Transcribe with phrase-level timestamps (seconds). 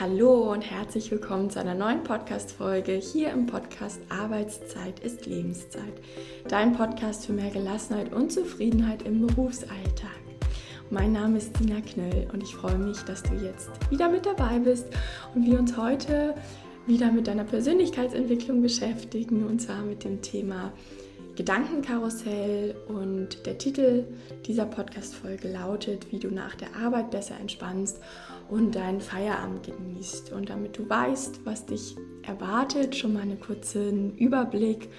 [0.00, 5.92] Hallo und herzlich willkommen zu einer neuen Podcast-Folge hier im Podcast Arbeitszeit ist Lebenszeit.
[6.48, 10.10] Dein Podcast für mehr Gelassenheit und Zufriedenheit im Berufsalltag.
[10.90, 14.58] Mein Name ist Dina Knöll und ich freue mich, dass du jetzt wieder mit dabei
[14.58, 14.88] bist
[15.36, 16.34] und wir uns heute
[16.88, 20.72] wieder mit deiner Persönlichkeitsentwicklung beschäftigen und zwar mit dem Thema
[21.36, 24.06] Gedankenkarussell und der Titel
[24.44, 28.00] dieser Podcast-Folge lautet, wie du nach der Arbeit besser entspannst
[28.54, 30.32] und deinen Feierabend genießt.
[30.32, 34.90] Und damit du weißt, was dich erwartet, schon mal einen kurzen Überblick.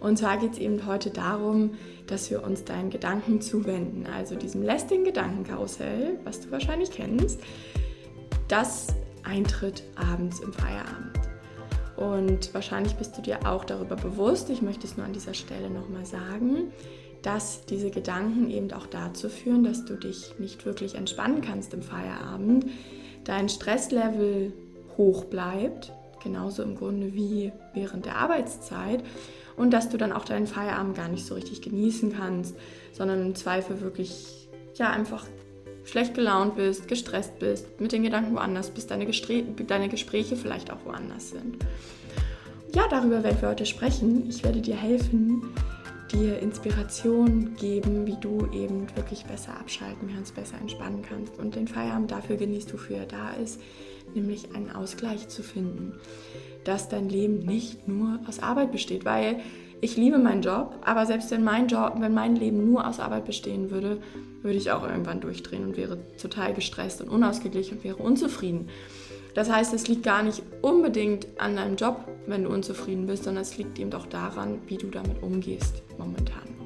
[0.00, 1.72] Und zwar geht es eben heute darum,
[2.06, 7.40] dass wir uns deinen Gedanken zuwenden, also diesem lästigen Gedankenkarussell, was du wahrscheinlich kennst,
[8.48, 8.88] das
[9.22, 11.18] eintritt abends im Feierabend.
[11.96, 15.70] Und wahrscheinlich bist du dir auch darüber bewusst, ich möchte es nur an dieser Stelle
[15.70, 16.70] nochmal sagen,
[17.22, 21.82] dass diese Gedanken eben auch dazu führen, dass du dich nicht wirklich entspannen kannst im
[21.82, 22.66] Feierabend,
[23.24, 24.52] dein Stresslevel
[24.96, 29.02] hoch bleibt, genauso im Grunde wie während der Arbeitszeit
[29.56, 32.56] und dass du dann auch deinen Feierabend gar nicht so richtig genießen kannst,
[32.92, 35.26] sondern im Zweifel wirklich ja einfach
[35.84, 40.70] schlecht gelaunt bist, gestresst bist, mit den Gedanken woanders bist, deine, Gestre deine Gespräche vielleicht
[40.70, 41.58] auch woanders sind.
[42.74, 44.28] Ja, darüber werden wir heute sprechen.
[44.28, 45.42] Ich werde dir helfen,
[46.12, 51.68] dir Inspiration geben, wie du eben wirklich besser abschalten kannst, besser entspannen kannst und den
[51.68, 53.60] Feierabend dafür genießt, wofür er da ist,
[54.14, 55.94] nämlich einen Ausgleich zu finden,
[56.64, 59.40] dass dein Leben nicht nur aus Arbeit besteht, weil
[59.80, 63.24] ich liebe meinen Job, aber selbst wenn mein Job, wenn mein Leben nur aus Arbeit
[63.24, 64.02] bestehen würde,
[64.42, 68.68] würde ich auch irgendwann durchdrehen und wäre total gestresst und unausgeglichen und wäre unzufrieden.
[69.34, 73.42] Das heißt, es liegt gar nicht unbedingt an deinem Job, wenn du unzufrieden bist, sondern
[73.42, 76.59] es liegt eben doch daran, wie du damit umgehst momentan.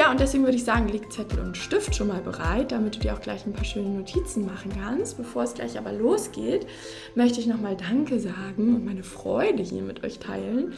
[0.00, 3.00] Ja, und deswegen würde ich sagen, leg Zettel und Stift schon mal bereit, damit du
[3.00, 5.18] dir auch gleich ein paar schöne Notizen machen kannst.
[5.18, 6.66] Bevor es gleich aber losgeht,
[7.14, 10.72] möchte ich nochmal Danke sagen und meine Freude hier mit euch teilen.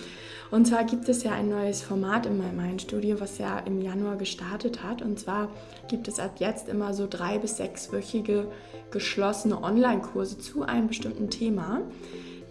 [0.51, 4.17] Und zwar gibt es ja ein neues Format in meinem Mind-Studio, was ja im Januar
[4.17, 5.03] gestartet hat.
[5.03, 5.51] Und zwar
[5.89, 8.49] gibt es ab jetzt immer so drei bis sechswöchige
[8.91, 11.83] geschlossene Online-Kurse zu einem bestimmten Thema,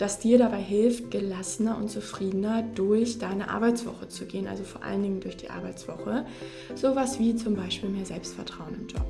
[0.02, 5.04] das dir dabei hilft, gelassener und zufriedener durch deine Arbeitswoche zu gehen, also vor allen
[5.04, 6.26] Dingen durch die Arbeitswoche.
[6.74, 9.06] Sowas wie zum Beispiel mehr Selbstvertrauen im Job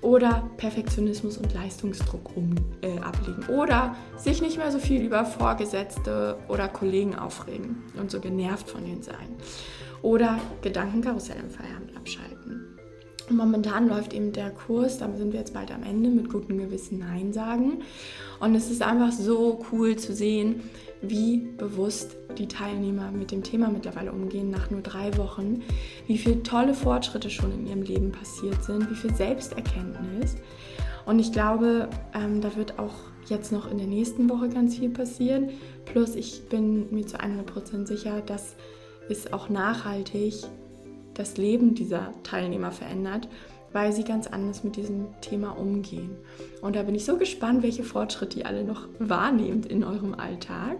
[0.00, 6.38] oder Perfektionismus und Leistungsdruck um, äh, ablegen oder sich nicht mehr so viel über Vorgesetzte
[6.48, 9.28] oder Kollegen aufregen und so genervt von denen sein
[10.02, 12.61] oder Gedankenkarussell im Feierabend abschalten.
[13.36, 16.98] Momentan läuft eben der Kurs, da sind wir jetzt bald am Ende, mit gutem Gewissen
[16.98, 17.82] Nein sagen.
[18.40, 20.60] Und es ist einfach so cool zu sehen,
[21.00, 25.62] wie bewusst die Teilnehmer mit dem Thema mittlerweile umgehen nach nur drei Wochen,
[26.06, 30.36] wie viele tolle Fortschritte schon in ihrem Leben passiert sind, wie viel Selbsterkenntnis.
[31.04, 32.94] Und ich glaube, ähm, da wird auch
[33.28, 35.50] jetzt noch in der nächsten Woche ganz viel passieren.
[35.84, 38.54] Plus ich bin mir zu 100% sicher, dass
[39.08, 40.34] es auch nachhaltig
[41.14, 43.28] das Leben dieser Teilnehmer verändert,
[43.72, 46.16] weil sie ganz anders mit diesem Thema umgehen.
[46.60, 50.78] Und da bin ich so gespannt, welche Fortschritte ihr alle noch wahrnehmt in eurem Alltag.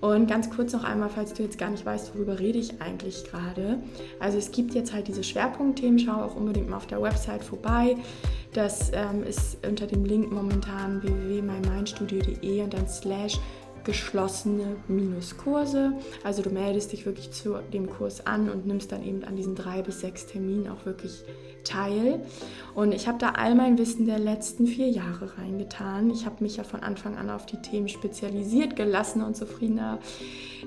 [0.00, 3.24] Und ganz kurz noch einmal, falls du jetzt gar nicht weißt, worüber rede ich eigentlich
[3.24, 3.78] gerade.
[4.20, 7.96] Also es gibt jetzt halt diese Schwerpunktthemen, schau auch unbedingt mal auf der Website vorbei.
[8.52, 13.38] Das ähm, ist unter dem Link momentan www.mymindstudio.de und dann slash
[13.86, 15.92] geschlossene Minuskurse.
[16.24, 19.54] Also du meldest dich wirklich zu dem Kurs an und nimmst dann eben an diesen
[19.54, 21.24] drei bis sechs Terminen auch wirklich
[21.62, 22.20] teil.
[22.74, 26.10] Und ich habe da all mein Wissen der letzten vier Jahre reingetan.
[26.10, 29.98] Ich habe mich ja von Anfang an auf die Themen spezialisiert, gelassener und zufriedener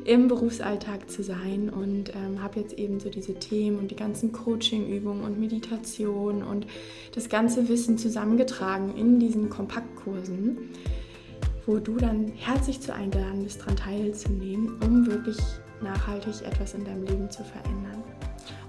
[0.06, 4.31] im Berufsalltag zu sein und ähm, habe jetzt eben so diese Themen und die ganzen
[4.31, 6.68] Coaching-Übungen und Meditation und
[7.13, 10.69] das ganze Wissen zusammengetragen in diesen Kompaktkursen
[11.69, 15.38] wo du dann herzlich zu eingeladen bist, daran teilzunehmen, um wirklich
[15.84, 18.03] nachhaltig etwas in deinem Leben zu verändern.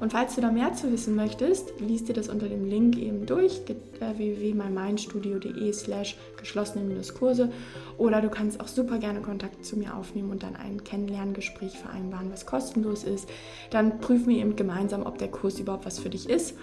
[0.00, 3.24] Und falls du da mehr zu wissen möchtest, liest dir das unter dem Link eben
[3.24, 3.62] durch,
[3.98, 7.50] www.mymindstudio.de slash geschlossene Kurse
[7.96, 12.30] oder du kannst auch super gerne Kontakt zu mir aufnehmen und dann ein Kennenlerngespräch vereinbaren,
[12.30, 13.30] was kostenlos ist.
[13.70, 16.54] Dann prüfen wir eben gemeinsam, ob der Kurs überhaupt was für dich ist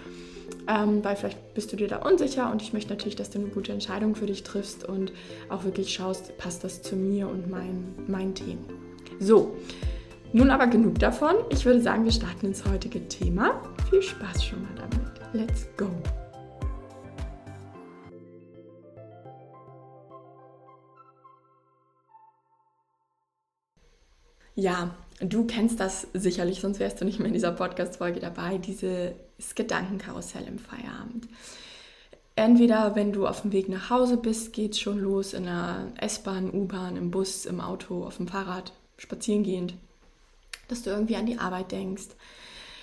[0.68, 3.50] ähm, weil vielleicht bist du dir da unsicher und ich möchte natürlich, dass du eine
[3.50, 5.12] gute Entscheidung für dich triffst und
[5.50, 8.66] auch wirklich schaust, passt das zu mir und mein, mein Themen.
[9.20, 9.56] So,
[10.34, 11.36] nun aber genug davon.
[11.50, 13.62] Ich würde sagen, wir starten ins heutige Thema.
[13.90, 15.48] Viel Spaß schon mal damit.
[15.48, 15.90] Let's go!
[24.60, 29.56] Ja, du kennst das sicherlich, sonst wärst du nicht mehr in dieser Podcast-Folge dabei, dieses
[29.56, 31.28] Gedankenkarussell im Feierabend.
[32.36, 35.92] entweder wenn du auf dem Weg nach Hause bist, geht es schon los in der
[36.00, 39.74] S-Bahn, U-Bahn, im Bus, im Auto, auf dem Fahrrad, spazieren gehend,
[40.68, 42.10] dass du irgendwie an die Arbeit denkst.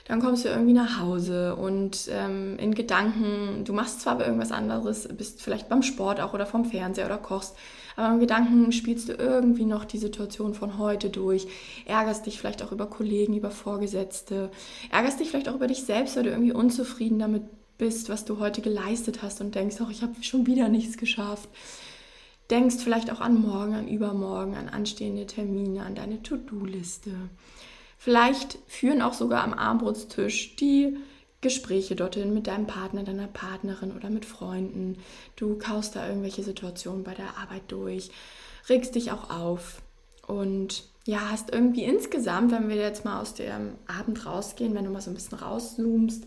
[0.06, 5.08] Dann kommst du irgendwie nach Hause und ähm, in Gedanken, du machst zwar irgendwas anderes,
[5.08, 7.56] bist vielleicht beim Sport auch oder vom Fernseher oder kochst,
[7.96, 11.46] aber im Gedanken spielst du irgendwie noch die Situation von heute durch,
[11.86, 14.50] ärgerst dich vielleicht auch über Kollegen, über Vorgesetzte,
[14.90, 17.44] ärgerst dich vielleicht auch über dich selbst, weil du irgendwie unzufrieden damit
[17.78, 21.48] bist, was du heute geleistet hast und denkst, ach, ich habe schon wieder nichts geschafft.
[22.50, 27.10] Denkst vielleicht auch an morgen, an übermorgen, an anstehende Termine, an deine To-Do-Liste.
[28.04, 30.98] Vielleicht führen auch sogar am Armbrutstisch die
[31.40, 34.98] Gespräche dorthin mit deinem Partner, deiner Partnerin oder mit Freunden.
[35.36, 38.10] Du kaust da irgendwelche Situationen bei der Arbeit durch,
[38.68, 39.80] regst dich auch auf
[40.26, 44.90] und ja, hast irgendwie insgesamt, wenn wir jetzt mal aus dem Abend rausgehen, wenn du
[44.90, 46.24] mal so ein bisschen rauszoomst,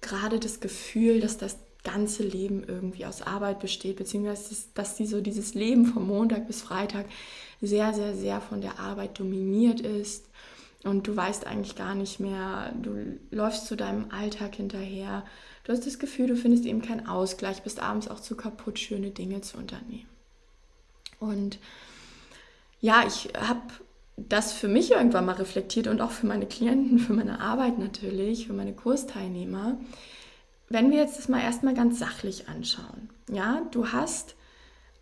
[0.00, 5.20] gerade das Gefühl, dass das ganze Leben irgendwie aus Arbeit besteht, beziehungsweise dass die so
[5.20, 7.06] dieses Leben von Montag bis Freitag
[7.60, 10.24] sehr, sehr, sehr von der Arbeit dominiert ist
[10.84, 15.24] und du weißt eigentlich gar nicht mehr, du läufst zu deinem Alltag hinterher,
[15.64, 19.10] du hast das Gefühl, du findest eben keinen Ausgleich, bist abends auch zu kaputt, schöne
[19.10, 20.08] Dinge zu unternehmen.
[21.18, 21.58] Und
[22.80, 23.60] ja, ich habe
[24.16, 28.46] das für mich irgendwann mal reflektiert und auch für meine Klienten, für meine Arbeit natürlich,
[28.46, 29.78] für meine Kursteilnehmer.
[30.68, 34.34] Wenn wir jetzt das mal erstmal ganz sachlich anschauen, ja, du hast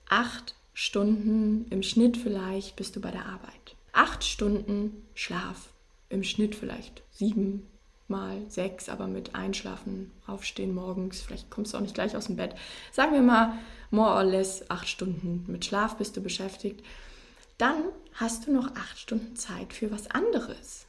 [0.09, 3.58] acht Stunden im Schnitt vielleicht bist du bei der Arbeit.
[3.93, 5.71] Acht Stunden Schlaf,
[6.09, 7.67] im Schnitt vielleicht sieben
[8.07, 12.37] mal sechs, aber mit Einschlafen, Aufstehen morgens, vielleicht kommst du auch nicht gleich aus dem
[12.37, 12.55] Bett.
[12.91, 13.59] Sagen wir mal,
[13.91, 16.83] more or less acht Stunden mit Schlaf bist du beschäftigt
[17.59, 17.83] dann
[18.15, 20.87] hast du noch acht Stunden Zeit für was anderes.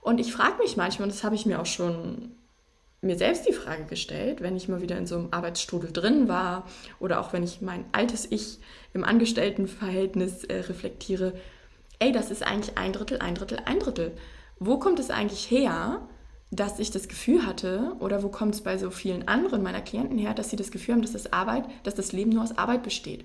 [0.00, 2.32] Und ich frage mich manchmal, und das habe ich mir auch schon
[3.02, 6.66] mir selbst die Frage gestellt, wenn ich mal wieder in so einem Arbeitsstrudel drin war
[6.98, 8.58] oder auch wenn ich mein altes Ich
[8.94, 11.34] im Angestelltenverhältnis äh, reflektiere,
[11.98, 14.12] ey, das ist eigentlich ein Drittel, ein Drittel, ein Drittel.
[14.58, 16.00] Wo kommt es eigentlich her,
[16.50, 20.18] dass ich das Gefühl hatte, oder wo kommt es bei so vielen anderen meiner Klienten
[20.18, 22.82] her, dass sie das Gefühl haben, dass das Arbeit, dass das Leben nur aus Arbeit
[22.82, 23.24] besteht?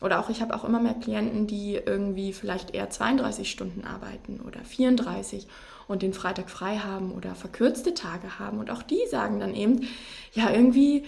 [0.00, 4.40] Oder auch ich habe auch immer mehr Klienten, die irgendwie vielleicht eher 32 Stunden arbeiten
[4.40, 5.48] oder 34
[5.88, 8.58] und den Freitag frei haben oder verkürzte Tage haben.
[8.58, 9.88] Und auch die sagen dann eben,
[10.32, 11.04] ja, irgendwie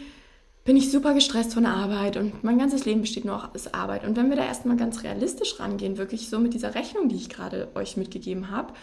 [0.64, 4.04] bin ich super gestresst von Arbeit und mein ganzes Leben besteht nur aus Arbeit.
[4.04, 7.28] Und wenn wir da erstmal ganz realistisch rangehen, wirklich so mit dieser Rechnung, die ich
[7.28, 8.74] gerade euch mitgegeben habe,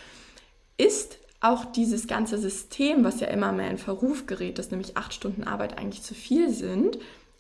[0.78, 5.14] ist auch dieses ganze System, was ja immer mehr in Verruf gerät, dass nämlich acht
[5.14, 6.98] Stunden Arbeit eigentlich zu viel sind,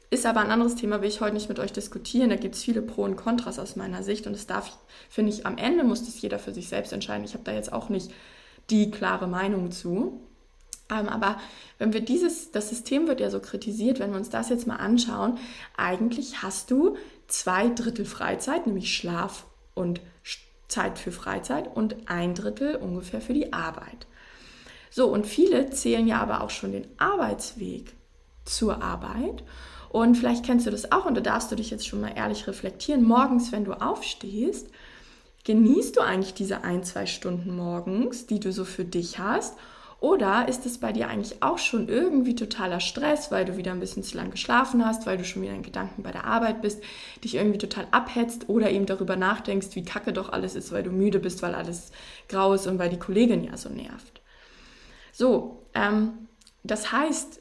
[0.10, 2.30] ist aber ein anderes Thema, will ich heute nicht mit euch diskutieren.
[2.30, 4.78] Da gibt es viele Pro und Kontras aus meiner Sicht und es darf,
[5.10, 7.25] finde ich, am Ende muss das jeder für sich selbst entscheiden.
[7.25, 8.12] Ich habe da jetzt auch nicht
[8.69, 10.22] die klare Meinung zu.
[10.89, 11.38] Aber
[11.78, 14.78] wenn wir dieses, das System wird ja so kritisiert, wenn wir uns das jetzt mal
[14.78, 15.38] anschauen,
[15.75, 16.98] eigentlich hast du
[17.28, 20.01] zwei Drittel Freizeit, nämlich Schlaf und
[20.68, 24.07] Zeit für Freizeit und ein Drittel ungefähr für die Arbeit.
[24.89, 27.94] So, und viele zählen ja aber auch schon den Arbeitsweg
[28.45, 29.44] zur Arbeit
[29.89, 32.48] und vielleicht kennst du das auch und da darfst du dich jetzt schon mal ehrlich
[32.48, 33.04] reflektieren.
[33.04, 34.69] Morgens, wenn du aufstehst,
[35.44, 39.57] genießt du eigentlich diese ein, zwei Stunden morgens, die du so für dich hast?
[39.99, 43.79] Oder ist es bei dir eigentlich auch schon irgendwie totaler Stress, weil du wieder ein
[43.79, 46.83] bisschen zu lang geschlafen hast, weil du schon wieder in Gedanken bei der Arbeit bist,
[47.24, 50.91] dich irgendwie total abhetzt oder eben darüber nachdenkst, wie kacke doch alles ist, weil du
[50.91, 51.91] müde bist, weil alles
[52.29, 54.22] grau ist und weil die Kollegin ja so nervt.
[55.12, 56.27] So, ähm,
[56.63, 57.39] das heißt,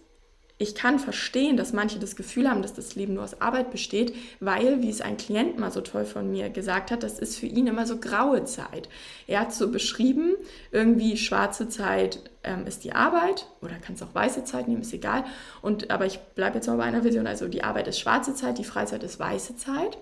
[0.58, 4.14] ich kann verstehen, dass manche das Gefühl haben, dass das Leben nur aus Arbeit besteht,
[4.40, 7.46] weil, wie es ein Klient mal so toll von mir gesagt hat, das ist für
[7.46, 8.88] ihn immer so graue Zeit.
[9.26, 10.34] Er hat so beschrieben,
[10.72, 15.24] irgendwie schwarze Zeit ähm, ist die Arbeit oder kannst auch weiße Zeit nehmen, ist egal.
[15.60, 18.56] Und, aber ich bleibe jetzt mal bei einer Vision, also die Arbeit ist schwarze Zeit,
[18.56, 19.98] die Freizeit ist weiße Zeit.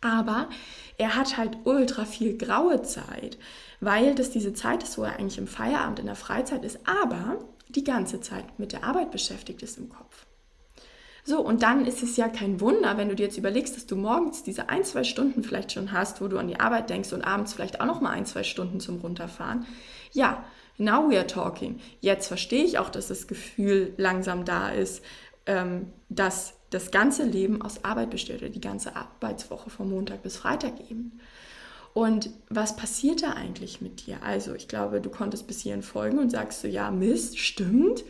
[0.00, 0.48] Aber
[0.98, 3.38] er hat halt ultra viel graue Zeit,
[3.80, 6.80] weil das diese Zeit ist, wo er eigentlich im Feierabend in der Freizeit ist.
[6.86, 7.38] Aber
[7.76, 10.26] die ganze Zeit mit der Arbeit beschäftigt ist im Kopf.
[11.24, 13.94] So, und dann ist es ja kein Wunder, wenn du dir jetzt überlegst, dass du
[13.94, 17.22] morgens diese ein, zwei Stunden vielleicht schon hast, wo du an die Arbeit denkst und
[17.22, 19.64] abends vielleicht auch noch mal ein, zwei Stunden zum Runterfahren.
[20.10, 20.44] Ja,
[20.78, 21.78] now we are talking.
[22.00, 25.04] Jetzt verstehe ich auch, dass das Gefühl langsam da ist,
[25.46, 30.36] ähm, dass das ganze Leben aus Arbeit besteht oder die ganze Arbeitswoche von Montag bis
[30.36, 31.20] Freitag eben.
[31.94, 34.22] Und was passiert da eigentlich mit dir?
[34.22, 38.04] Also, ich glaube, du konntest bis hierhin folgen und sagst so, ja, Mist, stimmt.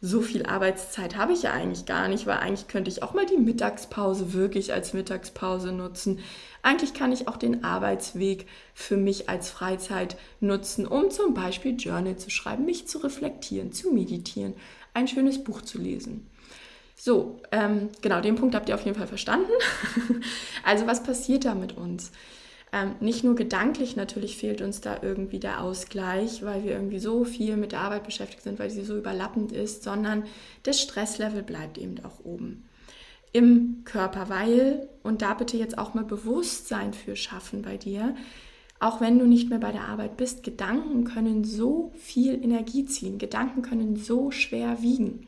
[0.00, 3.24] So viel Arbeitszeit habe ich ja eigentlich gar nicht, weil eigentlich könnte ich auch mal
[3.24, 6.20] die Mittagspause wirklich als Mittagspause nutzen.
[6.62, 12.16] Eigentlich kann ich auch den Arbeitsweg für mich als Freizeit nutzen, um zum Beispiel Journal
[12.16, 14.54] zu schreiben, mich zu reflektieren, zu meditieren,
[14.92, 16.28] ein schönes Buch zu lesen.
[16.94, 19.50] So, ähm, genau, den Punkt habt ihr auf jeden Fall verstanden.
[20.64, 22.12] also was passiert da mit uns?
[22.72, 27.24] Ähm, nicht nur gedanklich natürlich fehlt uns da irgendwie der Ausgleich, weil wir irgendwie so
[27.24, 30.24] viel mit der Arbeit beschäftigt sind, weil sie so überlappend ist, sondern
[30.64, 32.68] das Stresslevel bleibt eben auch oben
[33.36, 38.14] im Körper, weil, und da bitte jetzt auch mal Bewusstsein für schaffen bei dir,
[38.80, 43.18] auch wenn du nicht mehr bei der Arbeit bist, Gedanken können so viel Energie ziehen,
[43.18, 45.26] Gedanken können so schwer wiegen.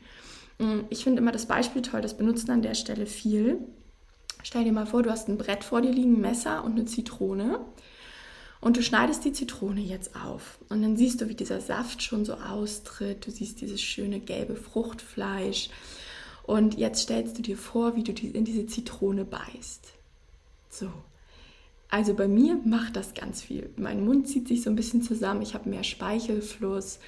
[0.57, 3.59] Mm, ich finde immer das Beispiel toll, das benutzen an der Stelle viel.
[4.43, 6.85] Stell dir mal vor, du hast ein Brett vor dir liegen, ein Messer und eine
[6.85, 7.59] Zitrone.
[8.61, 10.59] Und du schneidest die Zitrone jetzt auf.
[10.69, 13.25] Und dann siehst du, wie dieser Saft schon so austritt.
[13.25, 15.69] Du siehst dieses schöne gelbe Fruchtfleisch.
[16.43, 19.93] Und jetzt stellst du dir vor, wie du in diese Zitrone beißt.
[20.69, 20.91] So.
[21.89, 23.69] Also bei mir macht das ganz viel.
[23.77, 26.99] Mein Mund zieht sich so ein bisschen zusammen, ich habe mehr Speichelfluss.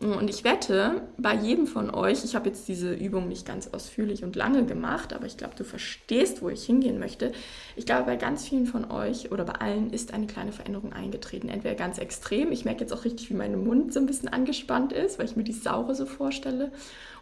[0.00, 4.24] Und ich wette, bei jedem von euch, ich habe jetzt diese Übung nicht ganz ausführlich
[4.24, 7.32] und lange gemacht, aber ich glaube, du verstehst, wo ich hingehen möchte.
[7.76, 11.48] Ich glaube, bei ganz vielen von euch oder bei allen ist eine kleine Veränderung eingetreten.
[11.48, 14.92] Entweder ganz extrem, ich merke jetzt auch richtig, wie mein Mund so ein bisschen angespannt
[14.92, 16.72] ist, weil ich mir die Saure so vorstelle,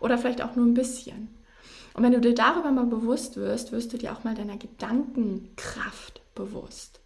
[0.01, 1.29] oder vielleicht auch nur ein bisschen.
[1.95, 6.23] Und wenn du dir darüber mal bewusst wirst, wirst du dir auch mal deiner Gedankenkraft
[6.35, 6.99] bewusst.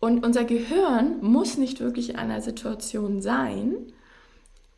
[0.00, 3.92] Und unser Gehirn muss nicht wirklich in einer Situation sein,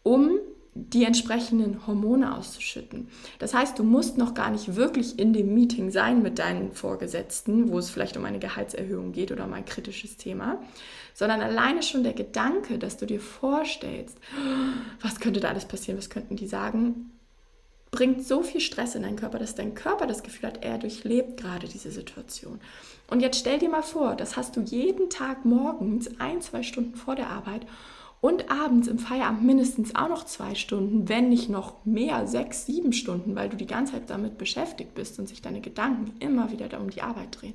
[0.02, 0.38] um
[0.74, 3.08] die entsprechenden Hormone auszuschütten.
[3.38, 7.70] Das heißt, du musst noch gar nicht wirklich in dem Meeting sein mit deinen Vorgesetzten,
[7.70, 10.62] wo es vielleicht um eine Gehaltserhöhung geht oder um ein kritisches Thema,
[11.12, 14.16] sondern alleine schon der Gedanke, dass du dir vorstellst,
[15.02, 17.10] was könnte da alles passieren, was könnten die sagen,
[17.90, 21.38] bringt so viel Stress in deinen Körper, dass dein Körper das Gefühl hat, er durchlebt
[21.38, 22.58] gerade diese Situation.
[23.10, 26.94] Und jetzt stell dir mal vor, das hast du jeden Tag morgens ein, zwei Stunden
[26.94, 27.66] vor der Arbeit
[28.22, 32.92] und abends im Feierabend mindestens auch noch zwei Stunden, wenn nicht noch mehr, sechs, sieben
[32.92, 36.68] Stunden, weil du die ganze Zeit damit beschäftigt bist und sich deine Gedanken immer wieder
[36.68, 37.54] da um die Arbeit drehen.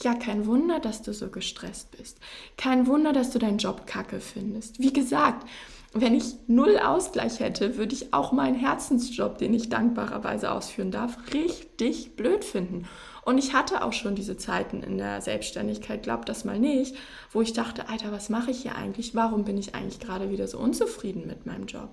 [0.00, 2.20] Ja, kein Wunder, dass du so gestresst bist.
[2.56, 4.78] Kein Wunder, dass du deinen Job kacke findest.
[4.78, 5.46] Wie gesagt,
[5.92, 11.18] wenn ich null Ausgleich hätte, würde ich auch meinen Herzensjob, den ich dankbarerweise ausführen darf,
[11.34, 12.86] richtig blöd finden.
[13.22, 16.96] Und ich hatte auch schon diese Zeiten in der Selbstständigkeit, glaubt das mal nicht,
[17.32, 19.14] wo ich dachte, Alter, was mache ich hier eigentlich?
[19.14, 21.90] Warum bin ich eigentlich gerade wieder so unzufrieden mit meinem Job?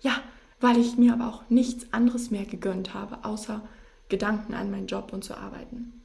[0.00, 0.22] Ja,
[0.60, 3.62] weil ich mir aber auch nichts anderes mehr gegönnt habe, außer
[4.08, 6.00] Gedanken an meinen Job und zu arbeiten.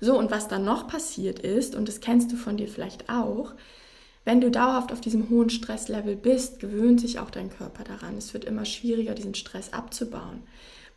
[0.00, 3.54] So, und was dann noch passiert ist, und das kennst du von dir vielleicht auch,
[4.24, 8.16] wenn du dauerhaft auf diesem hohen Stresslevel bist, gewöhnt sich auch dein Körper daran.
[8.18, 10.42] Es wird immer schwieriger, diesen Stress abzubauen.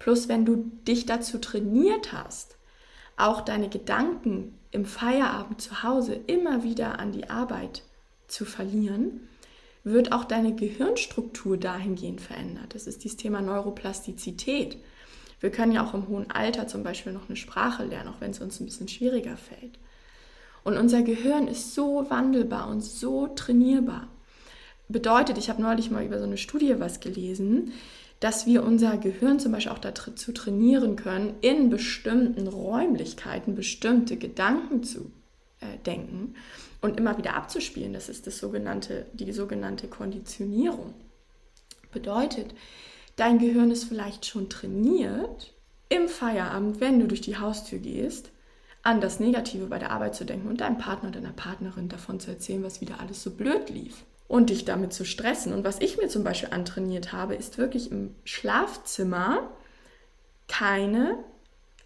[0.02, 2.56] Plus, wenn du dich dazu trainiert hast,
[3.18, 7.84] auch deine Gedanken im Feierabend zu Hause immer wieder an die Arbeit
[8.28, 9.28] zu verlieren,
[9.84, 12.74] wird auch deine Gehirnstruktur dahingehend verändert.
[12.74, 14.78] Das ist dieses Thema Neuroplastizität.
[15.40, 18.32] Wir können ja auch im hohen Alter zum Beispiel noch eine Sprache lernen, auch wenn
[18.32, 19.78] es uns ein bisschen schwieriger fällt.
[20.64, 24.08] Und unser Gehirn ist so wandelbar und so trainierbar.
[24.90, 27.72] Bedeutet, ich habe neulich mal über so eine Studie was gelesen,
[28.22, 34.84] dass wir unser Gehirn zum Beispiel auch dazu trainieren können, in bestimmten Räumlichkeiten bestimmte Gedanken
[34.84, 35.12] zu
[35.60, 36.36] äh, denken
[36.82, 37.94] und immer wieder abzuspielen.
[37.94, 40.94] Das ist das sogenannte, die sogenannte Konditionierung.
[41.92, 42.54] Bedeutet,
[43.16, 45.54] dein Gehirn ist vielleicht schon trainiert,
[45.90, 48.30] im Feierabend, wenn du durch die Haustür gehst,
[48.84, 52.20] an das Negative bei der Arbeit zu denken und deinem Partner oder deiner Partnerin davon
[52.20, 55.52] zu erzählen, was wieder alles so blöd lief und dich damit zu stressen.
[55.52, 59.50] Und was ich mir zum Beispiel antrainiert habe, ist wirklich im Schlafzimmer
[60.48, 61.18] keine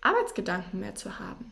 [0.01, 1.51] Arbeitsgedanken mehr zu haben.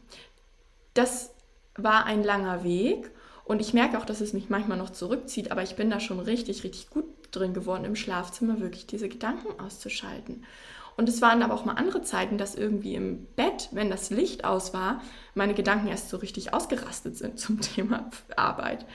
[0.94, 1.32] Das
[1.76, 3.10] war ein langer Weg
[3.44, 6.20] und ich merke auch, dass es mich manchmal noch zurückzieht, aber ich bin da schon
[6.20, 10.46] richtig, richtig gut drin geworden, im Schlafzimmer wirklich diese Gedanken auszuschalten.
[10.96, 14.46] Und es waren aber auch mal andere Zeiten, dass irgendwie im Bett, wenn das Licht
[14.46, 15.02] aus war,
[15.34, 18.86] meine Gedanken erst so richtig ausgerastet sind zum Thema Arbeit.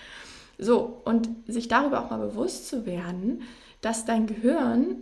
[0.59, 3.43] So, und sich darüber auch mal bewusst zu werden,
[3.81, 4.97] dass dein Gehirn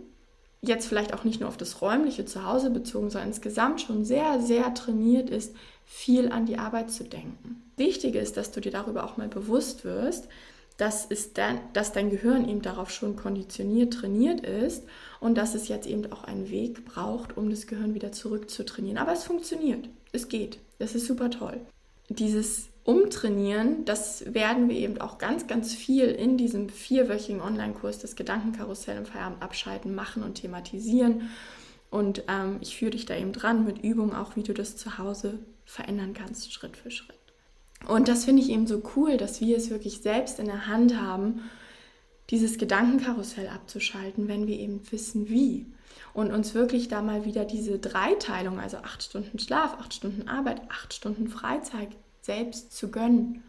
[0.61, 4.73] jetzt vielleicht auch nicht nur auf das räumliche Zuhause bezogen, sondern insgesamt schon sehr, sehr
[4.73, 7.63] trainiert ist, viel an die Arbeit zu denken.
[7.77, 10.27] Wichtig ist, dass du dir darüber auch mal bewusst wirst,
[10.77, 14.83] dass, ist dein, dass dein Gehirn eben darauf schon konditioniert, trainiert ist
[15.19, 18.99] und dass es jetzt eben auch einen Weg braucht, um das Gehirn wieder zurückzutrainieren.
[18.99, 21.59] Aber es funktioniert, es geht, das ist super toll.
[22.09, 28.15] Dieses Umtrainieren, das werden wir eben auch ganz, ganz viel in diesem vierwöchigen Online-Kurs des
[28.15, 31.29] Gedankenkarussell im Feierabend abschalten, machen und thematisieren.
[31.89, 34.97] Und ähm, ich führe dich da eben dran mit Übungen, auch wie du das zu
[34.97, 37.19] Hause verändern kannst, Schritt für Schritt.
[37.89, 40.97] Und das finde ich eben so cool, dass wir es wirklich selbst in der Hand
[40.97, 41.41] haben,
[42.29, 45.65] dieses Gedankenkarussell abzuschalten, wenn wir eben wissen, wie.
[46.13, 50.61] Und uns wirklich da mal wieder diese Dreiteilung, also acht Stunden Schlaf, acht Stunden Arbeit,
[50.69, 51.89] acht Stunden Freizeit
[52.27, 53.43] selbst zu gönnen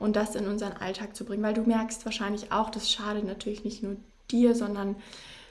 [0.00, 1.44] und das in unseren Alltag zu bringen.
[1.44, 3.96] Weil du merkst wahrscheinlich auch, das schadet natürlich nicht nur
[4.30, 4.96] dir, sondern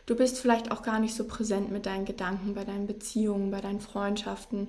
[0.06, 3.62] du bist vielleicht auch gar nicht so präsent mit deinen Gedanken, bei deinen Beziehungen, bei
[3.62, 4.68] deinen Freundschaften,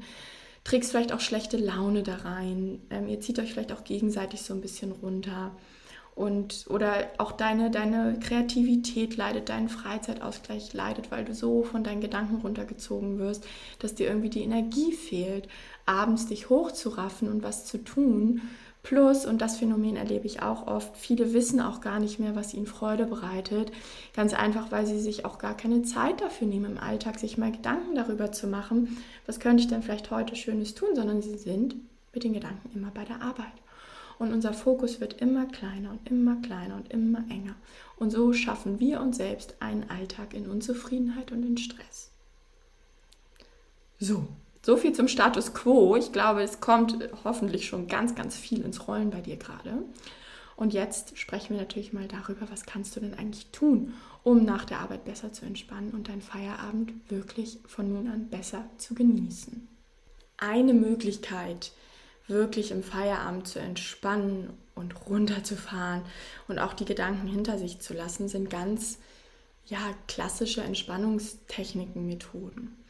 [0.63, 2.81] trägst vielleicht auch schlechte Laune da rein.
[2.91, 5.51] Ähm, ihr zieht euch vielleicht auch gegenseitig so ein bisschen runter.
[6.15, 12.01] Und, oder auch deine, deine Kreativität leidet, dein Freizeitausgleich leidet, weil du so von deinen
[12.01, 13.45] Gedanken runtergezogen wirst,
[13.81, 15.49] dass dir irgendwie die Energie fehlt,
[15.87, 18.43] abends dich hochzuraffen und was zu tun.
[18.83, 22.53] Plus, und das Phänomen erlebe ich auch oft, viele wissen auch gar nicht mehr, was
[22.53, 23.73] ihnen Freude bereitet.
[24.15, 27.51] Ganz einfach, weil sie sich auch gar keine Zeit dafür nehmen im Alltag, sich mal
[27.51, 31.77] Gedanken darüber zu machen, was könnte ich denn vielleicht heute Schönes tun, sondern sie sind
[32.13, 33.47] mit den Gedanken immer bei der Arbeit.
[34.19, 37.57] Und unser Fokus wird immer kleiner und immer kleiner und immer enger.
[37.97, 42.11] Und so schaffen wir uns selbst einen Alltag in Unzufriedenheit und in Stress.
[43.99, 44.29] So,
[44.65, 45.95] so viel zum Status quo.
[45.95, 49.85] Ich glaube, es kommt hoffentlich schon ganz, ganz viel ins Rollen bei dir gerade.
[50.57, 53.93] Und jetzt sprechen wir natürlich mal darüber, was kannst du denn eigentlich tun,
[54.23, 58.65] um nach der Arbeit besser zu entspannen und deinen Feierabend wirklich von nun an besser
[58.79, 59.69] zu genießen.
[60.39, 61.73] Eine Möglichkeit,
[62.27, 66.03] wirklich im Feierabend zu entspannen und runterzufahren
[66.49, 68.99] und auch die Gedanken hinter sich zu lassen, sind ganz
[69.67, 69.79] ja,
[70.09, 72.84] klassische Entspannungstechniken, Methoden.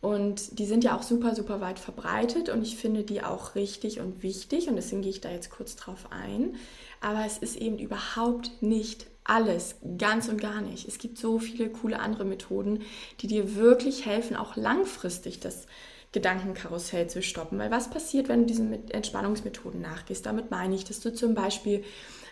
[0.00, 3.98] Und die sind ja auch super, super weit verbreitet und ich finde die auch richtig
[3.98, 6.54] und wichtig und deswegen gehe ich da jetzt kurz drauf ein.
[7.00, 10.88] Aber es ist eben überhaupt nicht alles, ganz und gar nicht.
[10.88, 12.82] Es gibt so viele coole andere Methoden,
[13.20, 15.66] die dir wirklich helfen, auch langfristig das
[16.12, 17.58] Gedankenkarussell zu stoppen.
[17.58, 20.24] Weil was passiert, wenn du diesen Entspannungsmethoden nachgehst?
[20.24, 21.84] Damit meine ich, dass du zum Beispiel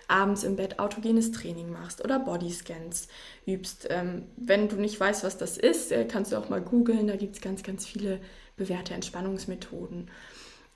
[0.08, 3.08] abends im Bett autogenes Training machst oder Bodyscans
[3.46, 3.86] übst.
[3.90, 7.06] Ähm, wenn du nicht weißt, was das ist, äh, kannst du auch mal googeln.
[7.06, 8.20] Da gibt es ganz, ganz viele
[8.56, 10.10] bewährte Entspannungsmethoden.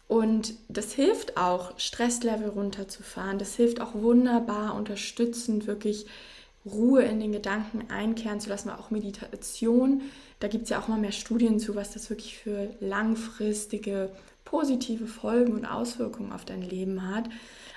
[0.09, 3.39] Und das hilft auch, Stresslevel runterzufahren.
[3.39, 6.07] Das hilft auch wunderbar unterstützend, wirklich
[6.67, 10.03] Ruhe in den Gedanken einkehren zu lassen, auch Meditation.
[10.41, 14.11] Da gibt es ja auch mal mehr Studien zu, was das wirklich für langfristige
[14.45, 17.29] positive Folgen und Auswirkungen auf dein Leben hat,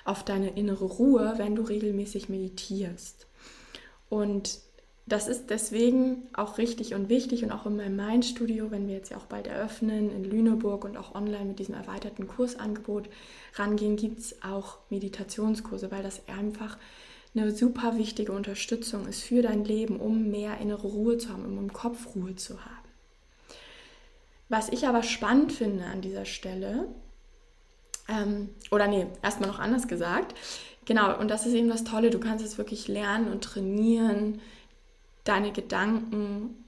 [0.05, 3.27] auf deine innere Ruhe, wenn du regelmäßig meditierst.
[4.09, 4.59] Und
[5.05, 9.11] das ist deswegen auch richtig und wichtig und auch in meinem Mindstudio, wenn wir jetzt
[9.11, 13.09] ja auch bald eröffnen in Lüneburg und auch online mit diesem erweiterten Kursangebot
[13.55, 16.77] rangehen, gibt es auch Meditationskurse, weil das einfach
[17.35, 21.57] eine super wichtige Unterstützung ist für dein Leben, um mehr innere Ruhe zu haben, um
[21.57, 22.87] im Kopf Ruhe zu haben.
[24.47, 26.87] Was ich aber spannend finde an dieser Stelle,
[28.07, 30.35] ähm, oder nee, erstmal noch anders gesagt,
[30.85, 34.41] genau, und das ist eben das Tolle, du kannst es wirklich lernen und trainieren,
[35.23, 36.63] deine Gedanken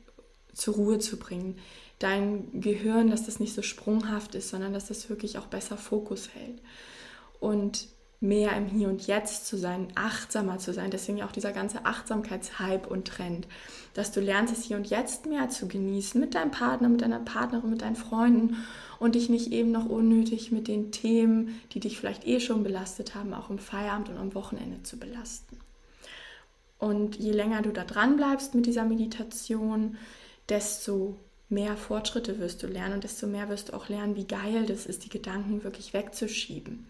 [0.54, 1.58] zur Ruhe zu bringen.
[2.00, 6.30] Dein Gehirn, dass das nicht so sprunghaft ist, sondern dass das wirklich auch besser Fokus
[6.34, 6.62] hält.
[7.39, 7.88] Und
[8.28, 10.92] mehr im Hier und Jetzt zu sein, achtsamer zu sein.
[10.92, 13.48] Deswegen auch dieser ganze Achtsamkeitshype und Trend,
[13.94, 17.20] dass du lernst, das Hier und Jetzt mehr zu genießen mit deinem Partner, mit deiner
[17.20, 18.58] Partnerin, mit deinen Freunden
[19.00, 23.16] und dich nicht eben noch unnötig mit den Themen, die dich vielleicht eh schon belastet
[23.16, 25.60] haben, auch im Feierabend und am Wochenende zu belasten.
[26.78, 29.98] Und je länger du da dran bleibst mit dieser Meditation,
[30.50, 31.16] desto
[31.50, 34.86] mehr Fortschritte wirst du lernen und desto mehr wirst du auch lernen, wie geil das
[34.86, 36.88] ist, die Gedanken wirklich wegzuschieben.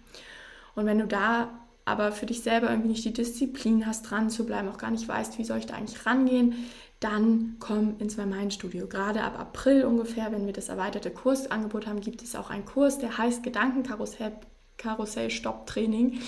[0.76, 1.50] Und wenn du da
[1.86, 5.08] aber für dich selber irgendwie nicht die Disziplin hast, dran zu bleiben, auch gar nicht
[5.08, 6.56] weißt, wie soll ich da eigentlich rangehen,
[7.00, 8.88] dann komm ins My Mind Studio.
[8.88, 12.98] Gerade ab April ungefähr, wenn wir das erweiterte Kursangebot haben, gibt es auch einen Kurs,
[12.98, 14.32] der heißt Gedankenkarussell
[14.78, 16.20] Karussell Stopp Training.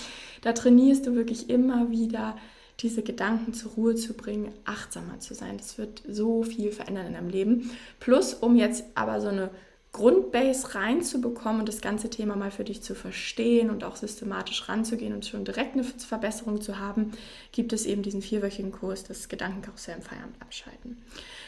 [0.41, 2.37] Da trainierst du wirklich immer wieder
[2.79, 5.57] diese Gedanken zur Ruhe zu bringen, achtsamer zu sein.
[5.57, 7.71] Das wird so viel verändern in deinem Leben.
[7.99, 9.49] Plus, um jetzt aber so eine
[9.97, 15.11] Grundbase reinzubekommen und das ganze Thema mal für dich zu verstehen und auch systematisch ranzugehen
[15.11, 17.13] und schon direkt eine Verbesserung zu haben,
[17.51, 21.01] gibt es eben diesen vierwöchigen Kurs, das Gedankenkarussell im Feierabend abschalten.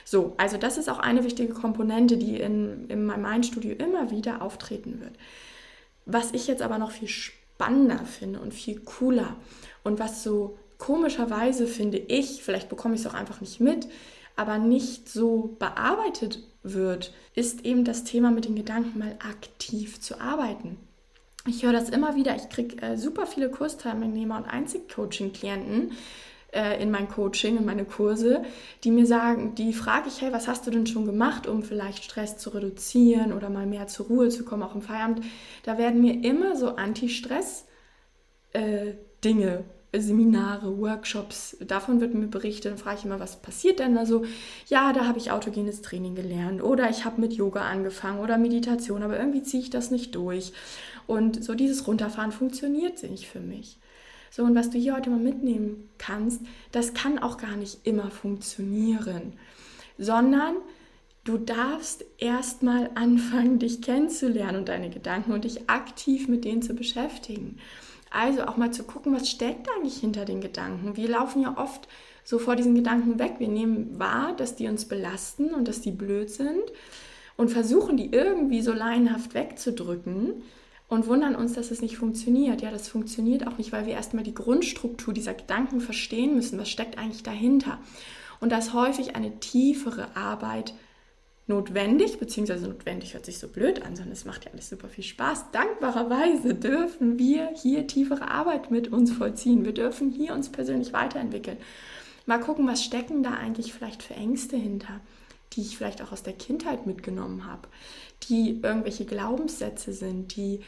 [0.03, 4.41] So, also das ist auch eine wichtige Komponente, die in, in meinem Mindstudio immer wieder
[4.41, 5.13] auftreten wird.
[6.07, 9.35] Was ich jetzt aber noch viel spannender finde und viel cooler
[9.83, 13.87] und was so komischerweise finde ich, vielleicht bekomme ich es auch einfach nicht mit,
[14.39, 20.19] aber nicht so bearbeitet wird, ist eben das Thema mit den Gedanken mal aktiv zu
[20.21, 20.77] arbeiten.
[21.45, 22.35] Ich höre das immer wieder.
[22.35, 25.91] Ich kriege äh, super viele Kursteilnehmer und Einzelcoaching-Klienten
[26.53, 28.43] äh, in mein Coaching, in meine Kurse,
[28.83, 32.03] die mir sagen, die frage ich, hey, was hast du denn schon gemacht, um vielleicht
[32.03, 35.25] Stress zu reduzieren oder mal mehr zur Ruhe zu kommen, auch im Feierabend.
[35.63, 37.65] Da werden mir immer so Anti-Stress-
[38.53, 42.71] äh, Dinge Seminare, Workshops, davon wird mir berichtet.
[42.71, 44.23] Dann frage ich immer, was passiert denn da so?
[44.67, 49.01] Ja, da habe ich autogenes Training gelernt oder ich habe mit Yoga angefangen oder Meditation,
[49.01, 50.53] aber irgendwie ziehe ich das nicht durch.
[51.07, 53.79] Und so dieses Runterfahren funktioniert nicht für mich.
[54.29, 58.11] So, und was du hier heute mal mitnehmen kannst, das kann auch gar nicht immer
[58.11, 59.33] funktionieren,
[59.97, 60.55] sondern
[61.23, 66.75] du darfst erstmal anfangen, dich kennenzulernen und deine Gedanken und dich aktiv mit denen zu
[66.75, 67.57] beschäftigen.
[68.11, 70.97] Also auch mal zu gucken, was steckt eigentlich hinter den Gedanken.
[70.97, 71.87] Wir laufen ja oft
[72.23, 73.35] so vor diesen Gedanken weg.
[73.39, 76.63] Wir nehmen wahr, dass die uns belasten und dass die blöd sind
[77.37, 80.43] und versuchen, die irgendwie so laienhaft wegzudrücken
[80.87, 82.61] und wundern uns, dass es nicht funktioniert.
[82.61, 86.59] Ja, das funktioniert auch nicht, weil wir erstmal die Grundstruktur dieser Gedanken verstehen müssen.
[86.59, 87.79] Was steckt eigentlich dahinter?
[88.39, 90.73] Und dass häufig eine tiefere Arbeit
[91.49, 95.03] notwendig, beziehungsweise notwendig hört sich so blöd an, sondern es macht ja alles super viel
[95.03, 95.51] Spaß.
[95.51, 99.65] Dankbarerweise dürfen wir hier tiefere Arbeit mit uns vollziehen.
[99.65, 101.57] Wir dürfen hier uns persönlich weiterentwickeln.
[102.25, 105.01] Mal gucken, was stecken da eigentlich vielleicht für Ängste hinter,
[105.53, 107.67] die ich vielleicht auch aus der Kindheit mitgenommen habe,
[108.29, 110.61] die irgendwelche Glaubenssätze sind, die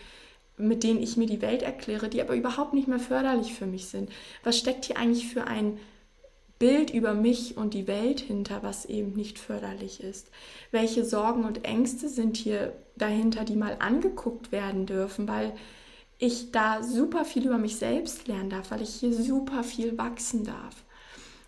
[0.57, 3.85] mit denen ich mir die Welt erkläre, die aber überhaupt nicht mehr förderlich für mich
[3.85, 4.09] sind.
[4.43, 5.79] Was steckt hier eigentlich für ein
[6.61, 10.29] Bild über mich und die Welt hinter, was eben nicht förderlich ist?
[10.69, 15.53] Welche Sorgen und Ängste sind hier dahinter, die mal angeguckt werden dürfen, weil
[16.19, 20.43] ich da super viel über mich selbst lernen darf, weil ich hier super viel wachsen
[20.43, 20.75] darf?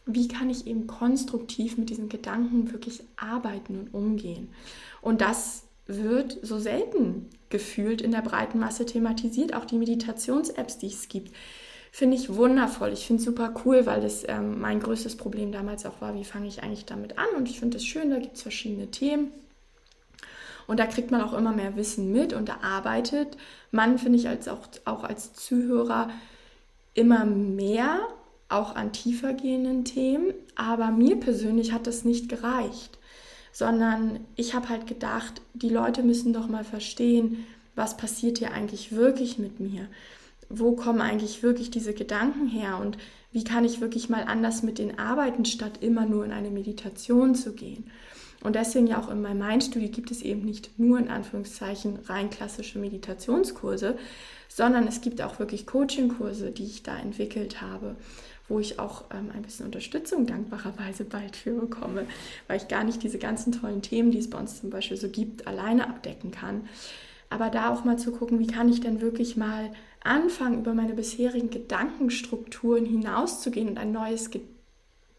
[0.08, 4.50] Wie kann ich eben konstruktiv mit diesen Gedanken wirklich arbeiten und umgehen?
[5.00, 10.88] Und das wird so selten gefühlt in der breiten Masse thematisiert, auch die Meditations-Apps, die
[10.88, 11.34] es gibt
[11.96, 12.92] finde ich wundervoll.
[12.92, 16.24] Ich finde es super cool, weil das ähm, mein größtes Problem damals auch war, wie
[16.24, 17.28] fange ich eigentlich damit an.
[17.38, 19.28] Und ich finde es schön, da gibt es verschiedene Themen.
[20.66, 23.38] Und da kriegt man auch immer mehr Wissen mit und da arbeitet
[23.70, 26.10] man, finde ich, als auch, auch als Zuhörer
[26.96, 28.00] immer mehr
[28.50, 30.34] auch an tiefer gehenden Themen.
[30.56, 32.98] Aber mir persönlich hat das nicht gereicht,
[33.52, 38.96] sondern ich habe halt gedacht, die Leute müssen doch mal verstehen, was passiert hier eigentlich
[38.96, 39.88] wirklich mit mir
[40.60, 42.98] wo kommen eigentlich wirklich diese Gedanken her und
[43.32, 47.34] wie kann ich wirklich mal anders mit den arbeiten, statt immer nur in eine Meditation
[47.36, 47.86] zu gehen.
[48.44, 52.30] Und deswegen ja auch in meinem Mindstudio gibt es eben nicht nur in Anführungszeichen rein
[52.30, 53.98] klassische Meditationskurse,
[54.50, 57.96] sondern es gibt auch wirklich Coachingkurse, die ich da entwickelt habe,
[58.50, 62.06] wo ich auch ähm, ein bisschen Unterstützung dankbarerweise bald für bekomme,
[62.48, 65.08] weil ich gar nicht diese ganzen tollen Themen, die es bei uns zum Beispiel so
[65.08, 66.68] gibt, alleine abdecken kann.
[67.34, 69.72] Aber da auch mal zu gucken, wie kann ich denn wirklich mal
[70.04, 74.30] anfangen, über meine bisherigen Gedankenstrukturen hinauszugehen und ein neues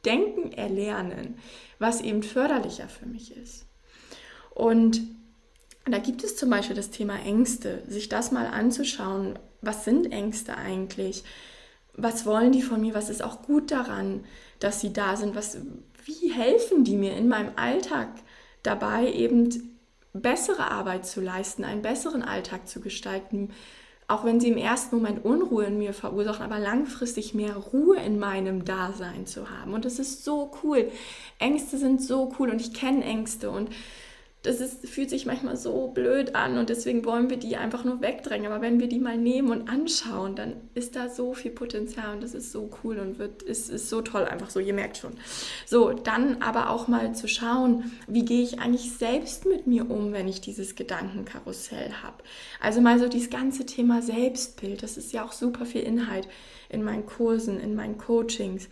[0.05, 1.38] Denken erlernen,
[1.81, 3.66] was eben förderlicher für mich ist.
[4.55, 5.03] Und
[5.87, 9.37] da gibt es zum Beispiel das Thema Ängste, sich das mal anzuschauen.
[9.61, 11.24] Was sind Ängste eigentlich?
[11.94, 12.94] Was wollen die von mir?
[12.94, 14.24] Was ist auch gut daran,
[14.61, 15.35] dass sie da sind?
[15.35, 15.59] Was,
[16.05, 18.11] wie helfen die mir in meinem Alltag
[18.62, 19.74] dabei, eben
[20.14, 23.50] bessere Arbeit zu leisten, einen besseren Alltag zu gestalten,
[24.07, 28.18] auch wenn sie im ersten Moment Unruhe in mir verursachen, aber langfristig mehr Ruhe in
[28.18, 29.72] meinem Dasein zu haben.
[29.72, 30.90] Und das ist so cool.
[31.38, 33.70] Ängste sind so cool und ich kenne Ängste und
[34.45, 38.03] das ist, fühlt sich manchmal so blöd an und deswegen wollen wir die einfach nur
[38.03, 38.53] wegdrängen.
[38.53, 42.23] Aber wenn wir die mal nehmen und anschauen, dann ist da so viel Potenzial und
[42.23, 45.13] das ist so cool und wird, ist, ist so toll einfach so, ihr merkt schon.
[45.65, 50.13] So, dann aber auch mal zu schauen, wie gehe ich eigentlich selbst mit mir um,
[50.13, 52.23] wenn ich dieses Gedankenkarussell habe.
[52.61, 56.29] Also mal so dieses ganze Thema Selbstbild, das ist ja auch super viel Inhalt
[56.69, 58.69] in meinen Kursen, in meinen Coachings.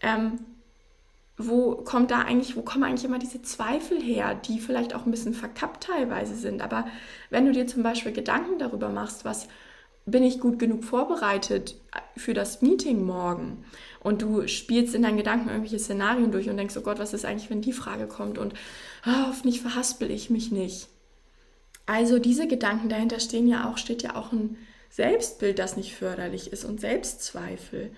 [0.00, 0.40] Ähm,
[1.36, 5.10] wo kommt da eigentlich, wo kommen eigentlich immer diese Zweifel her, die vielleicht auch ein
[5.10, 6.62] bisschen verkappt teilweise sind.
[6.62, 6.86] Aber
[7.30, 9.48] wenn du dir zum Beispiel Gedanken darüber machst, was
[10.06, 11.76] bin ich gut genug vorbereitet
[12.16, 13.64] für das Meeting morgen?
[14.00, 17.24] Und du spielst in deinen Gedanken irgendwelche Szenarien durch und denkst, oh Gott, was ist
[17.24, 18.38] eigentlich, wenn die Frage kommt?
[18.38, 18.54] Und
[19.06, 20.88] oh, hoffentlich verhaspel ich mich nicht.
[21.86, 24.56] Also diese Gedanken dahinter stehen ja auch, steht ja auch ein
[24.88, 27.90] Selbstbild, das nicht förderlich ist und Selbstzweifel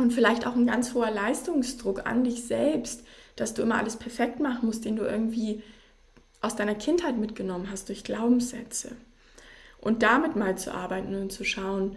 [0.00, 3.04] und vielleicht auch ein ganz hoher Leistungsdruck an dich selbst,
[3.36, 5.62] dass du immer alles perfekt machen musst, den du irgendwie
[6.40, 8.92] aus deiner Kindheit mitgenommen hast durch Glaubenssätze.
[9.78, 11.96] Und damit mal zu arbeiten und zu schauen,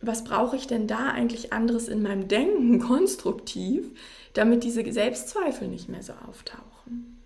[0.00, 3.90] was brauche ich denn da eigentlich anderes in meinem Denken konstruktiv,
[4.34, 7.18] damit diese Selbstzweifel nicht mehr so auftauchen.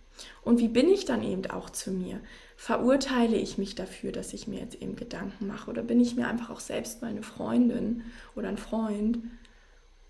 [0.42, 2.20] Und wie bin ich dann eben auch zu mir?
[2.56, 5.70] Verurteile ich mich dafür, dass ich mir jetzt eben Gedanken mache?
[5.70, 9.18] Oder bin ich mir einfach auch selbst meine Freundin oder ein Freund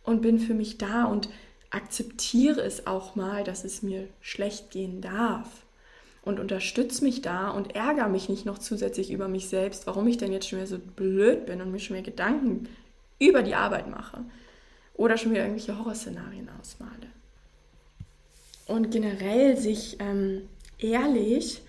[0.07, 1.29] und bin für mich da und
[1.71, 5.66] akzeptiere es auch mal, dass es mir schlecht gehen darf
[6.23, 10.16] und unterstütze mich da und ärgere mich nicht noch zusätzlich über mich selbst, warum ich
[10.16, 12.69] denn jetzt schon wieder so blöd bin und mir schon mehr Gedanken
[13.19, 14.25] über die Arbeit mache
[14.95, 17.11] oder schon wieder irgendwelche Horrorszenarien ausmale.
[18.66, 21.62] Und generell sich ähm, ehrlich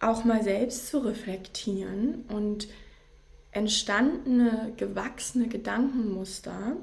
[0.00, 2.68] auch mal selbst zu reflektieren und
[3.52, 6.76] entstandene, gewachsene Gedankenmuster,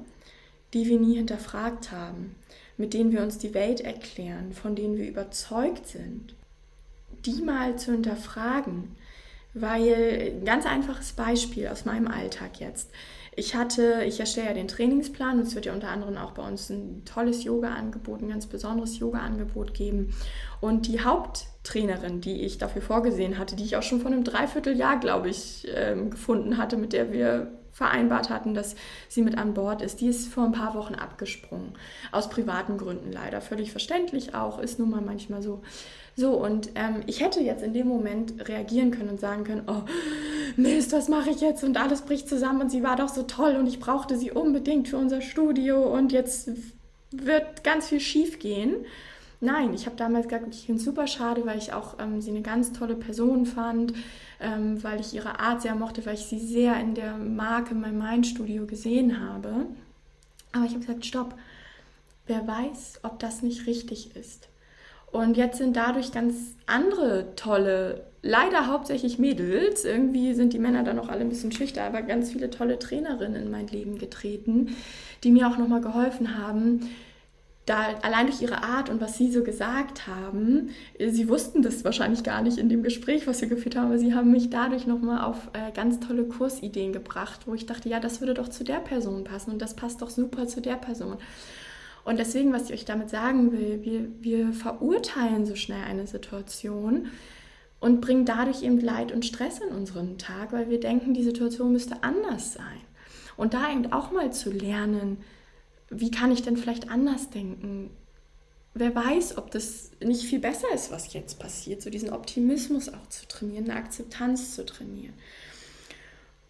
[0.76, 2.34] die wir nie hinterfragt haben,
[2.76, 6.34] mit denen wir uns die Welt erklären, von denen wir überzeugt sind,
[7.24, 8.94] die mal zu hinterfragen.
[9.54, 12.90] Weil ein ganz einfaches Beispiel aus meinem Alltag jetzt.
[13.34, 16.46] Ich hatte, ich erstelle ja den Trainingsplan und es wird ja unter anderem auch bei
[16.46, 20.14] uns ein tolles Yoga-Angebot, ein ganz besonderes Yoga-Angebot geben.
[20.60, 25.00] Und die Haupttrainerin, die ich dafür vorgesehen hatte, die ich auch schon vor einem Dreivierteljahr,
[25.00, 28.74] glaube ich, ähm, gefunden hatte, mit der wir vereinbart hatten, dass
[29.06, 31.74] sie mit an Bord ist, die ist vor ein paar Wochen abgesprungen.
[32.10, 33.42] Aus privaten Gründen leider.
[33.42, 35.60] Völlig verständlich auch, ist nun mal manchmal so.
[36.14, 39.82] So, und ähm, ich hätte jetzt in dem Moment reagieren können und sagen können, oh,
[40.56, 41.64] Mist, was mache ich jetzt?
[41.64, 44.88] Und alles bricht zusammen und sie war doch so toll und ich brauchte sie unbedingt
[44.88, 46.50] für unser Studio und jetzt
[47.10, 48.86] wird ganz viel schief gehen.
[49.40, 52.30] Nein, ich habe damals gesagt, ich finde es super schade, weil ich auch ähm, sie
[52.30, 53.92] eine ganz tolle Person fand,
[54.40, 57.98] ähm, weil ich ihre Art sehr mochte, weil ich sie sehr in der Marke mein
[57.98, 59.66] Mind Studio gesehen habe.
[60.52, 61.34] Aber ich habe gesagt, stopp,
[62.26, 64.48] wer weiß, ob das nicht richtig ist.
[65.12, 70.96] Und jetzt sind dadurch ganz andere tolle, leider hauptsächlich Mädels, irgendwie sind die Männer dann
[70.96, 74.76] noch alle ein bisschen schüchtern, aber ganz viele tolle Trainerinnen in mein Leben getreten,
[75.24, 76.90] die mir auch nochmal geholfen haben,
[77.66, 82.22] da allein durch ihre Art und was sie so gesagt haben, sie wussten das wahrscheinlich
[82.22, 85.24] gar nicht in dem Gespräch, was wir geführt haben, aber sie haben mich dadurch nochmal
[85.24, 88.78] auf äh, ganz tolle Kursideen gebracht, wo ich dachte, ja, das würde doch zu der
[88.78, 91.16] Person passen und das passt doch super zu der Person.
[92.04, 97.08] Und deswegen, was ich euch damit sagen will, wir, wir verurteilen so schnell eine Situation
[97.80, 101.72] und bringen dadurch eben Leid und Stress in unseren Tag, weil wir denken, die Situation
[101.72, 102.80] müsste anders sein.
[103.36, 105.18] Und da eben auch mal zu lernen,
[105.90, 107.90] wie kann ich denn vielleicht anders denken?
[108.74, 113.08] Wer weiß, ob das nicht viel besser ist, was jetzt passiert, so diesen Optimismus auch
[113.08, 115.14] zu trainieren, eine Akzeptanz zu trainieren.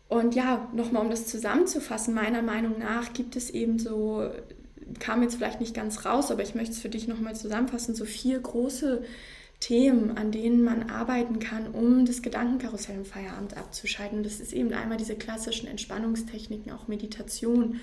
[0.09, 4.31] Und ja, nochmal um das zusammenzufassen, meiner Meinung nach gibt es eben so
[4.99, 8.05] kam jetzt vielleicht nicht ganz raus, aber ich möchte es für dich nochmal zusammenfassen, so
[8.05, 9.03] vier große
[9.59, 14.23] Themen, an denen man arbeiten kann, um das Gedankenkarussell im Feierabend abzuschalten.
[14.23, 17.81] Das ist eben einmal diese klassischen Entspannungstechniken, auch Meditation,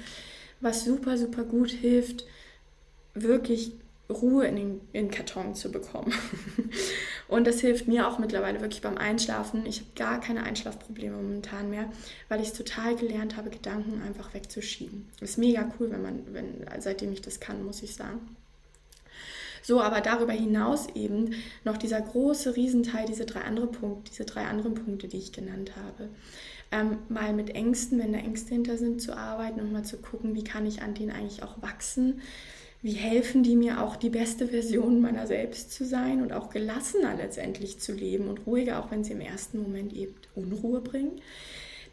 [0.63, 2.25] was super, super gut hilft,
[3.13, 3.73] wirklich
[4.09, 6.13] Ruhe in den, in den Karton zu bekommen.
[7.27, 9.65] Und das hilft mir auch mittlerweile wirklich beim Einschlafen.
[9.65, 11.89] Ich habe gar keine Einschlafprobleme momentan mehr,
[12.29, 15.09] weil ich es total gelernt habe, Gedanken einfach wegzuschieben.
[15.21, 18.35] Ist mega cool, wenn man, wenn, seitdem ich das kann, muss ich sagen.
[19.61, 24.45] So, aber darüber hinaus eben noch dieser große Riesenteil, diese drei andere Punkte, diese drei
[24.45, 26.09] anderen Punkte, die ich genannt habe.
[26.73, 30.35] Ähm, mal mit Ängsten, wenn da Ängste hinter sind, zu arbeiten und mal zu gucken,
[30.35, 32.21] wie kann ich an denen eigentlich auch wachsen
[32.83, 37.15] wie helfen die mir auch die beste Version meiner selbst zu sein und auch gelassener
[37.15, 41.21] letztendlich zu leben und ruhiger, auch wenn sie im ersten Moment eben Unruhe bringen.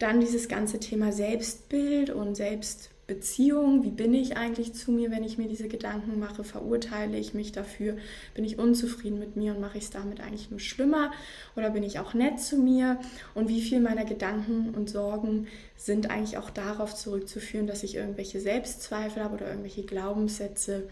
[0.00, 5.24] Dann dieses ganze Thema Selbstbild und Selbst Beziehung, wie bin ich eigentlich zu mir, wenn
[5.24, 7.96] ich mir diese Gedanken mache, verurteile ich mich dafür,
[8.34, 11.10] bin ich unzufrieden mit mir und mache ich es damit eigentlich nur schlimmer?
[11.56, 13.00] Oder bin ich auch nett zu mir?
[13.34, 18.38] Und wie viel meiner Gedanken und Sorgen sind eigentlich auch darauf zurückzuführen, dass ich irgendwelche
[18.38, 20.88] Selbstzweifel habe oder irgendwelche Glaubenssätze,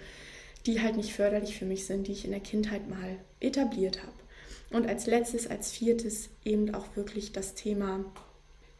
[0.66, 4.76] die halt nicht förderlich für mich sind, die ich in der Kindheit mal etabliert habe.
[4.76, 8.04] Und als letztes, als viertes eben auch wirklich das Thema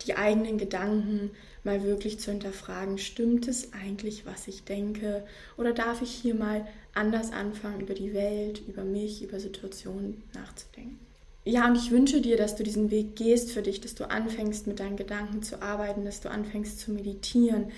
[0.06, 1.30] die eigenen Gedanken
[1.64, 5.24] mal wirklich zu hinterfragen, stimmt es eigentlich, was ich denke?
[5.56, 10.98] Oder darf ich hier mal anders anfangen, über die Welt, über mich, über Situationen nachzudenken?
[11.44, 14.66] Ja, und ich wünsche dir, dass du diesen Weg gehst für dich, dass du anfängst
[14.66, 17.72] mit deinen Gedanken zu arbeiten, dass du anfängst zu meditieren,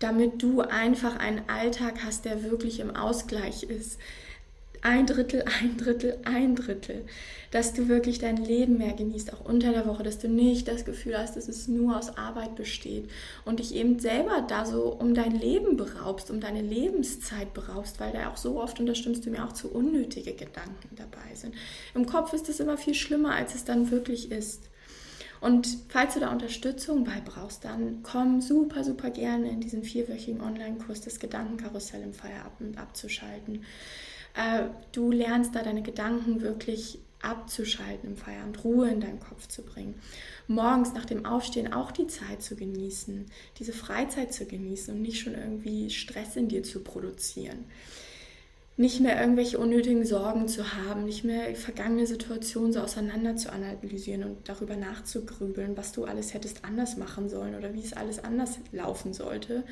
[0.00, 3.98] damit du einfach einen Alltag hast, der wirklich im Ausgleich ist,
[4.82, 7.04] ein Drittel, ein Drittel, ein Drittel,
[7.50, 10.84] dass du wirklich dein Leben mehr genießt, auch unter der Woche, dass du nicht das
[10.84, 13.10] Gefühl hast, dass es nur aus Arbeit besteht
[13.44, 18.12] und dich eben selber da so um dein Leben beraubst, um deine Lebenszeit beraubst, weil
[18.12, 21.54] da auch so oft, und da stimmst du mir auch zu, unnötige Gedanken dabei sind.
[21.94, 24.68] Im Kopf ist es immer viel schlimmer, als es dann wirklich ist.
[25.40, 30.40] Und falls du da Unterstützung bei brauchst, dann komm super, super gerne in diesen vierwöchigen
[30.40, 33.64] Online-Kurs, das Gedankenkarussell im Feierabend abzuschalten.
[34.34, 39.62] Äh, du lernst da deine Gedanken wirklich abzuschalten im Feierabend, Ruhe in deinen Kopf zu
[39.62, 40.00] bringen.
[40.46, 43.26] Morgens nach dem Aufstehen auch die Zeit zu genießen,
[43.58, 47.64] diese Freizeit zu genießen und nicht schon irgendwie Stress in dir zu produzieren.
[48.78, 54.22] nicht mehr irgendwelche unnötigen Sorgen zu haben, nicht mehr vergangene Situationen so auseinander zu analysieren
[54.22, 58.60] und darüber nachzugrübeln, was du alles hättest anders machen sollen oder wie es alles anders
[58.70, 59.64] laufen sollte.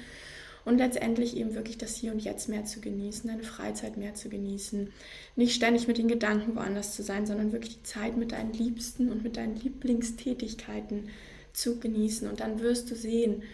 [0.67, 4.29] Und letztendlich eben wirklich das Hier und Jetzt mehr zu genießen, deine Freizeit mehr zu
[4.29, 4.93] genießen.
[5.37, 9.13] Nicht ständig mit den Gedanken woanders zu sein, sondern wirklich die Zeit mit deinen Liebsten
[9.13, 11.09] und mit deinen Lieblingstätigkeiten
[11.53, 12.29] zu genießen.
[12.29, 13.45] Und dann wirst du sehen,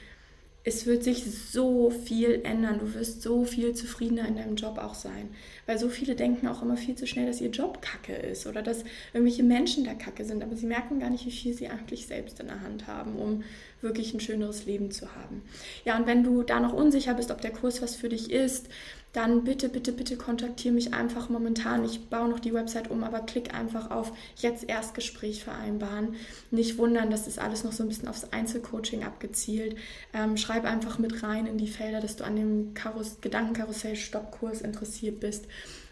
[0.65, 2.79] es wird sich so viel ändern.
[2.79, 5.29] Du wirst so viel zufriedener in deinem Job auch sein.
[5.67, 8.63] Weil so viele denken auch immer viel zu schnell, dass ihr Job kacke ist oder
[8.63, 10.43] dass irgendwelche Menschen da kacke sind.
[10.43, 13.43] Aber sie merken gar nicht, wie viel sie eigentlich selbst in der Hand haben, um
[13.83, 15.43] wirklich ein schöneres Leben zu haben.
[15.85, 18.69] Ja, und wenn du da noch unsicher bist, ob der Kurs was für dich ist,
[19.13, 21.85] dann bitte, bitte, bitte kontaktiere mich einfach momentan.
[21.85, 26.15] Ich baue noch die Website um, aber klick einfach auf jetzt Erstgespräch vereinbaren.
[26.51, 29.77] Nicht wundern, das ist alles noch so ein bisschen aufs Einzelcoaching abgezielt.
[30.15, 35.21] Ähm, schreib einfach mit rein in die Felder, dass du an dem Karus Gedankenkarussell-Stoppkurs interessiert
[35.21, 35.45] bist.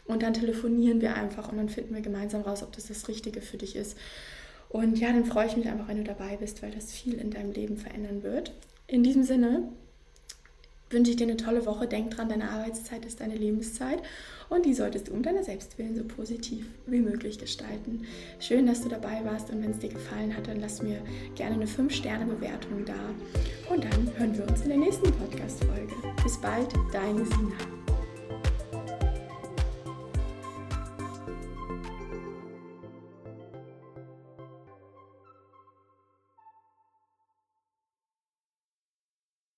[0.07, 3.43] Und dann telefonieren wir einfach und dann finden wir gemeinsam raus, ob das das Richtige
[3.43, 3.97] für dich ist.
[4.71, 7.31] Und ja, dann freue ich mich einfach, wenn du dabei bist, weil das viel in
[7.31, 8.53] deinem Leben verändern wird.
[8.87, 9.69] In diesem Sinne,
[10.91, 11.87] wünsche ich dir eine tolle Woche.
[11.87, 14.03] Denk dran, deine Arbeitszeit ist deine Lebenszeit
[14.49, 18.03] und die solltest du um deiner Selbstwillen so positiv wie möglich gestalten.
[18.41, 21.01] Schön, dass du dabei warst und wenn es dir gefallen hat, dann lass mir
[21.37, 25.95] gerne eine 5-Sterne-Bewertung da und dann hören wir uns in der nächsten Podcast-Folge.
[26.23, 27.80] Bis bald, deine Sina.